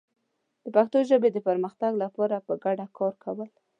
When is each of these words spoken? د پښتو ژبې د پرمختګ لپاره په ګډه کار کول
د 0.63 0.65
پښتو 0.75 0.97
ژبې 1.09 1.29
د 1.33 1.37
پرمختګ 1.47 1.91
لپاره 2.03 2.35
په 2.47 2.53
ګډه 2.63 2.85
کار 2.97 3.13
کول 3.25 3.49